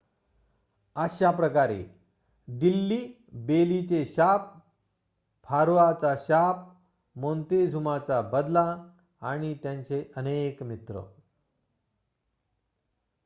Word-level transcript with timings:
अशाप्रकारे 0.95 1.83
दिल्ली 2.47 2.97
बेलीचे 3.45 4.03
शाप 4.05 4.51
फारोआचा 5.45 6.15
शाप 6.19 6.67
मोन्तेझुमाचा 7.15 8.21
बदला 8.31 8.65
आणि 9.21 9.53
त्यांचे 9.53 10.03
अनेक 10.15 10.63
मित्र 10.63 11.01